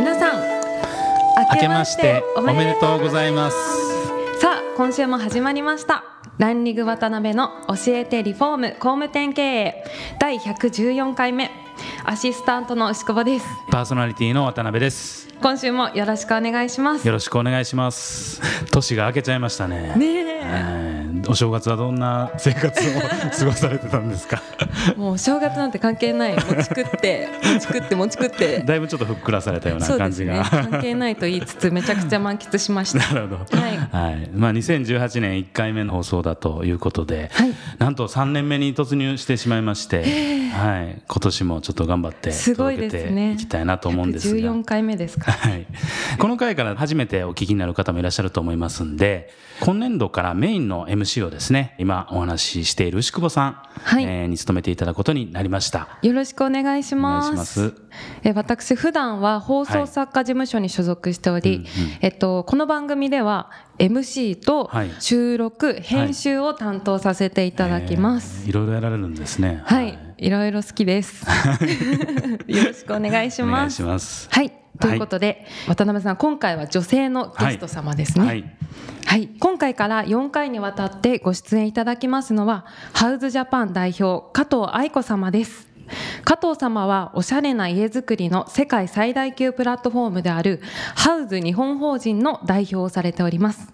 [0.00, 0.40] 皆さん
[1.52, 3.56] 明けましておめでとうございます。
[4.40, 6.04] さあ今週も始まりました。
[6.38, 9.84] ランリグ渡辺の教えてリフォーム工務店経営。
[10.18, 11.50] 第114回目。
[12.06, 13.46] アシスタントの牛久保です。
[13.70, 15.28] パーソナリティの渡辺です。
[15.42, 17.06] 今週もよろしくお願いします。
[17.06, 18.40] よろしくお願いします。
[18.70, 19.94] 年が明けちゃいましたね。
[19.96, 20.40] ねえ。
[20.42, 22.92] えーお正月はどんな生活を
[23.38, 24.42] 過ごされてたんですか？
[24.96, 26.34] もう正月なんて関係ない。
[26.34, 28.60] 持ち食って持ち食って持ち食って。
[28.60, 32.98] だいぶちょっとふっくらされたような感じが、関係ないと言いつつめちゃくちゃ満喫しました。
[33.14, 33.60] なるほど。
[33.60, 33.76] はい。
[33.76, 34.30] はい。
[34.34, 37.52] まあ、2018年1回目の放送だということで、はい。
[37.78, 40.02] なんと3年目に突入してしまいまして、
[40.50, 44.52] はい、今年もちょっと頑張ってすごい届けていきたいなと思うんですが。
[44.52, 45.30] 14回目ですか。
[45.32, 45.66] はい、
[46.18, 55.88] この回から初めてお聞きになる方もいらっしゃると思いますんで今年度からメインの MC をですね今お話ししている牛久保さん、はいえーに務めていただくことになりました。
[56.02, 57.74] よろしくお願いします。
[58.22, 61.68] え私普段は放送作家事務所に所属しており、はいうんうん
[62.02, 68.42] えっとこの番組では MC とはい収録、編集を担当させていただきます。
[68.44, 69.62] えーいろいろやられるんですね。
[69.64, 71.24] はい、い、ろいろ好きです。
[72.46, 73.30] よろしくお願い。
[73.30, 74.28] します。
[74.30, 78.26] はい、ということで、渡辺さん今回は女性のゲスト様ですね。
[78.26, 78.44] はい、
[79.06, 85.68] はい、今回から4回にわたってご出演いただきますのはハウズジャパン代表加藤愛子様です。
[86.24, 90.60] 加藤様はおしゃれな家づくりの世界最大級プラットフォームである
[90.94, 93.72] ハウズ日本法人の代表をされております。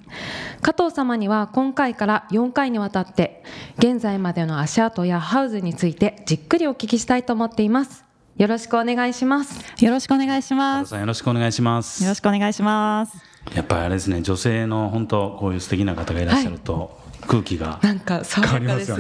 [0.63, 3.45] 加藤様には今回から4回にわたって
[3.79, 8.06] 現在までの足跡やハウズについてじっくりお聞きしたいと思っています
[8.37, 10.85] よろしくお願いしますよろしくお願いし加ます。
[10.85, 12.03] 藤さんよろしくお願いします。
[12.03, 13.17] よろしくお願いします。
[13.55, 18.93] やっぱりあれですね女性の本当こういう素敵な方がいらっしゃると、空気がなんか変わります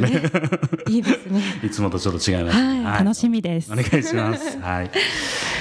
[0.88, 3.70] いいですねいつもとちょっと違います、ねはい楽しみです。
[3.70, 4.58] お願いします。
[4.58, 4.90] はい。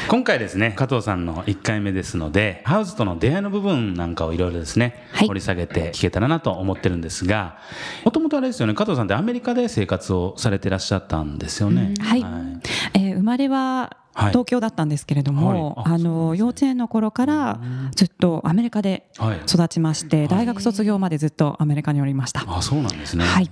[0.07, 7.57] 今回ですね、加藤さんの1回目ですので、ハウスとの出会いの部分なんかをいろいろですね、はい掘り下げて聞けたらなと思ってるんですが、
[8.05, 11.95] もともとあれですよね、加藤さんってアメリカで生活をされてらっしゃったんですよね。
[11.99, 12.25] はい
[12.93, 14.29] えー生まれははい。
[14.29, 15.85] 東京だったんですけれども、はい。
[15.91, 17.59] ああの幼稚園の頃から
[17.95, 19.41] ずっとアメリカではい。
[19.45, 22.45] 育ちまして、大学卒業までずっとアメリカにおりました。
[22.47, 23.25] あ、そうなんですね。
[23.25, 23.51] はい。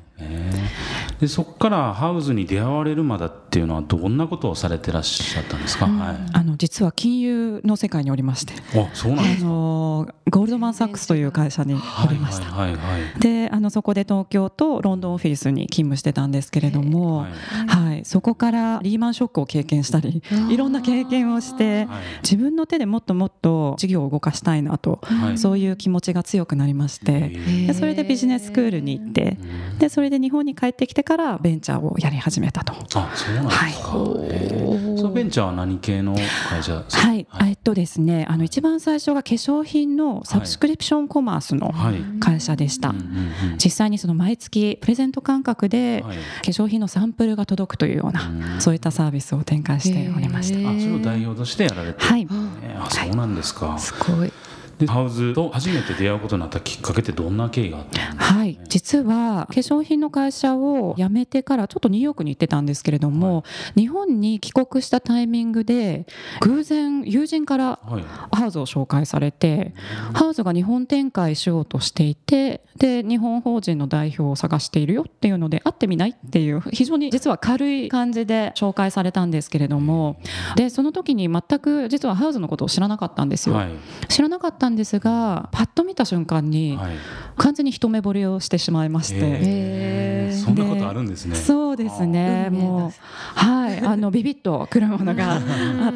[1.20, 5.86] でそこからハウスに出会われるまでっていうのはどんなことをされてらっしゃったんですか？
[5.86, 6.18] はい。
[6.34, 9.46] あの実は金融の世界におりまして、あ、そうなんであすか？
[9.46, 11.78] のゴールドマン・サックスという会社にお
[12.12, 12.46] りました。
[12.46, 13.20] はいはいはいはい。
[13.20, 17.32] であのそこで東京とロンドンオフィスに勤務してたんですけれども、はい
[17.68, 29.38] はい、そこからリーマンショックを経験したりいろんな経験をしてはい自分の手でもっともっと事業を動かしたいなと、はいそういう気持ちが強くなりましてへでそれでビジネススクールに行って
[29.78, 32.74] でそれで日本に帰ってきてからベンチャーをやり始めたと。
[32.74, 33.90] あ、そうなんですか。
[33.90, 36.16] へーそのベンチャーは何系の
[36.50, 36.80] 会社？
[36.80, 37.08] ですか。
[37.08, 41.96] はい、えっとですねあの一番最初が化粧品のサブスクリプションコマースのはい。
[42.20, 42.90] 会社でした。
[42.90, 50.60] うんうんうん実際にその毎月プレゼント感覚ではい化粧品のサンプルが届くというようなうんそういったサービスを展開しておりました。
[50.60, 52.04] へーあ、それを代表としてやられて。
[52.04, 53.78] はい、えーあ、そうなんですか。
[53.78, 54.34] すごいで、
[54.88, 58.34] ハウズと初めて出会うことになったきっかけってどんな経緯があったんですか？
[58.34, 63.44] はい、実は化粧品の会社を辞めてからちょっとニューヨークに行ってたんですけれども、
[63.76, 66.06] 日本に帰国したタイミングで
[66.42, 68.04] 偶然友人からはい。
[68.32, 69.74] ハウズを紹介されて
[70.14, 80.20] ハウズが日本展開しようとしていてで日本法人の代表を探しているよっていうので会ってみないっていう非常に実は軽い感じで紹介されたんですけれども
[80.56, 83.72] でその時に全く実はハウズのことを知らなかったんですよ、はい。
[84.08, 86.96] 知らなかったんですがパッと見た瞬間にはい。
[87.36, 89.16] 完全に一目惚れをしてしまいまして。
[89.20, 90.38] へー。
[90.38, 91.36] そんなことあるんですね。
[91.36, 92.50] そうですね。
[92.52, 92.92] もう
[93.36, 93.80] はい。
[93.80, 95.42] あのビビッとくるものがあっ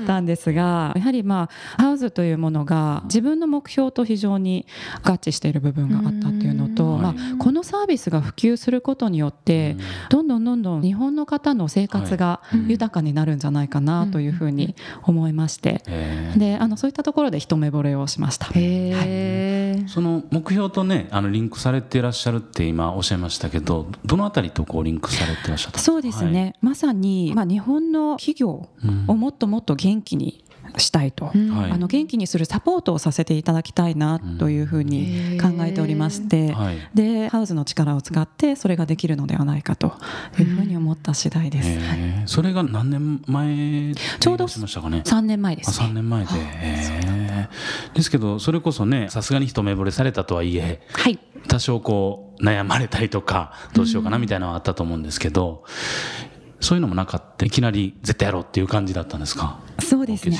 [0.05, 4.65] たんですが、やはりまあハウズというものが自分の目標と非常に
[5.03, 7.01] 合致している部分があったっていうのと、うん。
[7.01, 9.77] まあこのサービスが普及することによって、
[10.09, 15.83] どんどんどんどん日本の方の生活が豊かになるんじゃないかなというふうに思いまして、
[16.35, 18.47] であのそういったところで一目惚れをしました。
[18.57, 25.91] へえその目標とねあののリンクされていらっしゃるって今おっしゃいましたけどどのあたりとこうリンクされてらっしゃったんですか？
[25.91, 28.69] そうですね、まさに、まあ、日本の企業
[29.07, 30.43] をもっともっと元気に
[30.77, 31.37] したいと、あ
[31.77, 36.77] の元気にするサポートをさせていただきたいなというふうに考えておりまして、はい。
[36.93, 39.93] でハウスの力を使ってそれができるのではないかと
[40.39, 41.69] いうふうに思った次第です。
[41.69, 42.27] えー。
[42.27, 45.89] それが何年前ちょうどしましたかね？3年前であ3すね。
[45.93, 47.95] 年前で、えー。
[47.95, 51.19] ですけどそれこそねさすがに一目惚れされたとはいえはい。
[51.47, 55.63] 多少こう悩まれたりとかどうしようかなみたいなのはあったと思うんですけど、
[56.59, 57.45] そういうのもなかった。
[57.45, 59.59] いきなり絶対やろうっていう感じだったんですか？
[59.79, 60.37] そうですね。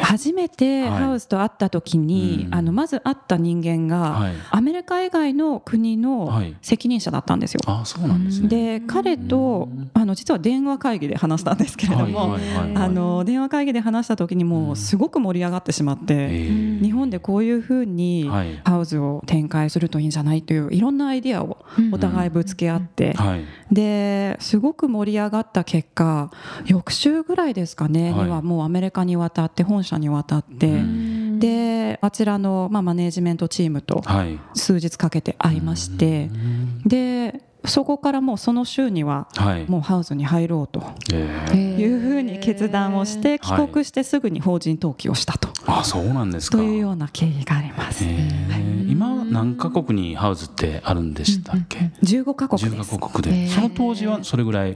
[0.00, 0.90] 初めてはい。
[0.90, 4.34] ハウスと会った時に、うんあのまず会った人間が、はい。
[4.50, 6.56] アメリカ以外の国のはい。
[6.62, 7.60] 責任者だったんですよ。
[7.66, 8.48] あそうなんですね。
[8.48, 9.90] で彼とうん。
[9.94, 18.60] あの実は電話会議で話したんですけれども、はいはいはいあの電話会議で話した時にもうすごく盛り上がってしまって、えー日本でこういうふうにはい。
[18.64, 23.44] ハウスを展開するといいんじゃないといういろんなアイディアをお互いぶつけ合って、はい。
[23.70, 26.30] ですごく盛り上がった結果
[26.66, 28.24] 翌週ぐらいですかね、はい。
[28.24, 28.71] にはもうアメリカ
[29.04, 31.38] に渡って本社に渡って、うん。
[31.38, 34.38] であちらの、まあ、マネージメントチームとはい。
[34.54, 36.82] 数日かけて会いまして、うん。
[36.84, 39.68] でそこからもうその週にははい。
[39.68, 40.82] もうハウスに入ろうと
[41.12, 41.76] えー。
[41.78, 46.58] いうふうに決断をして帰国してすぐに法人登記をしたと,、あそうなんですか。
[46.58, 48.04] というような経緯があります。
[48.04, 48.90] えー。
[48.92, 52.98] 今何カ国にハウスってあるんでしたっけ、15カ国10です。
[52.98, 54.74] カ国で、その当時はそれぐらい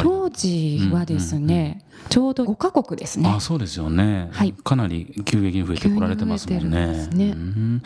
[0.00, 3.28] 当時はですね、ちょうど5カ国ですね。
[3.28, 4.52] あそうですよね、はい。
[4.52, 7.08] かなり急激に増えてこられてますもんね。
[7.08, 7.30] ね。
[7.30, 7.82] うん。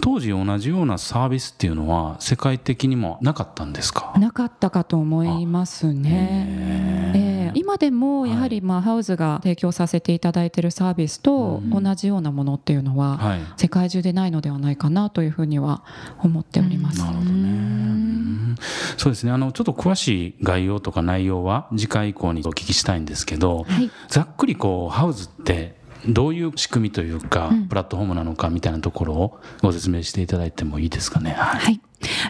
[0.00, 4.12] 当時同じようなサービスっていうのは世界的にもなかったんですか？
[4.18, 7.52] なかったかと思いますね。
[7.54, 15.84] 今でもやはりまあハウスが提供させていただいているサービスとうん同じようなものっていうのははい世界中でないのではないかなというふうには
[16.22, 17.00] 思っております。
[17.00, 17.32] なるほどね。
[17.32, 18.56] うん
[18.96, 19.32] そうですね。
[19.32, 31.32] あの、ちょっと詳しい概要とか内容は次回以降にお聞きしたいんですけど、はいざっくりこう、ハウスってどういう仕組みというか、うんプラットフォームなのかみたいなところをご説明していただいてもいいですかね？
[31.32, 31.60] はい。
[31.60, 31.80] はい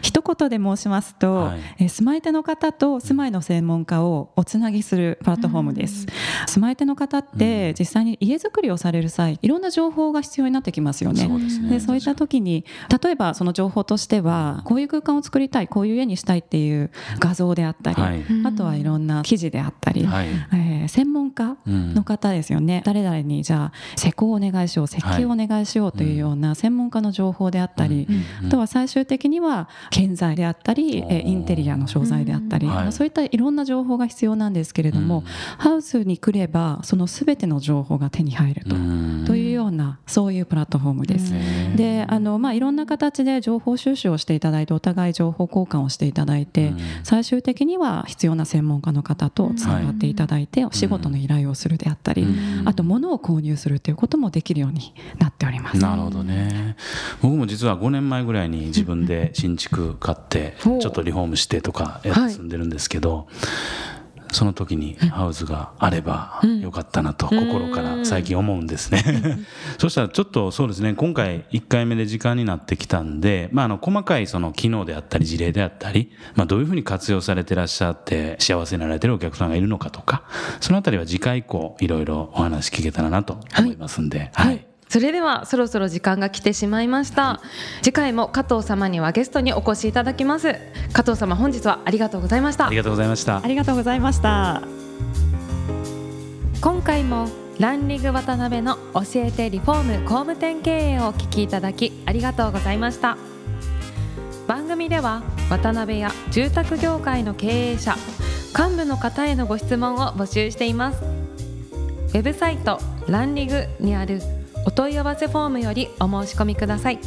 [0.03, 1.61] 一言で申しますと、はい。
[1.79, 6.07] えー住まい手の方と住まいの専門家をおつなぎするプラットフォームです、
[6.47, 11.27] 住まい手の方って実際に家づくりをされる際いろんな情報が必要になってきますよね。
[11.27, 11.69] そうですね。
[11.71, 12.65] でそういった時に
[13.03, 18.25] 例えばその情報としてはこういう空間を作りたいこういう家にしたいっていう画像であったり、はい。
[18.45, 20.29] あとはいろんな記事であったり、はい。
[20.53, 28.47] えー専門家うんの方ですよね、誰々にじゃあ施工をお願いしよう設計をお願いしようというような専門家の情報であったり、うん。
[28.49, 32.83] あとは最終的には建材であったり、えーインテリアの商材であったり、うんはい。
[32.85, 35.25] まあそういったいろんな情報が必要なんですけれども、うん。
[35.59, 39.25] ハウスに来ればその全ての情報が手に入ると,、うん。
[39.27, 41.33] というようなそういうプラットフォームです。
[41.77, 46.79] であのまあ、いろんな形で情報収集をしていただいてお互い情報交換をしていただいて、うん。
[47.05, 52.69] 最終的には必要な専門家の方とつながっていただいて、お仕事の依頼をするであったり、うん。
[52.69, 55.79] あと物を購入するということもできるようになっております。
[55.79, 56.77] なるほどね
[57.23, 63.29] 僕も実は5年前ぐらいに自分で新築買ってちょっとリフォームしてとかやって住んでるんですけど、
[64.33, 69.39] その時にハウスがあればよかったなと心から最近思うんですね。
[69.79, 80.25] そしたらちょっとそうですね今回1回目で時間になってきたんで、まあ、あの細かいその機能であったり事例であったり、まあ、どういうふうに活用されてらっしゃって幸せになられてるお客さんがいるのかとか
[80.61, 84.31] そのあたりは次回以降いろいろお話聞けたらなと思いますんで。
[84.35, 87.41] はいそれではそろそろ時間が来てしまいました。
[87.81, 90.55] 次回も加藤様にはゲストにお越しいただきます。
[90.93, 92.67] 加藤様本日はありがとうございました。
[92.67, 93.43] ありがとうございました。
[93.43, 93.49] あ。
[93.49, 94.61] りがとうございました。
[96.61, 97.27] 今回も
[97.59, 103.17] ランリング渡辺の教えてリフォーム工務店経営をお聞きいただきありがとうございました。
[104.47, 107.97] 番組では渡辺や住宅業界の経営者
[108.55, 111.03] 幹部の方へのご質問を募集しています。
[111.03, 114.21] ウェブサイトランリグにある
[114.65, 116.99] お問い合わせフォームよりお申し込みください。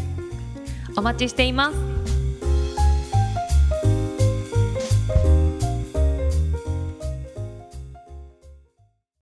[0.98, 1.95] お待ちしています。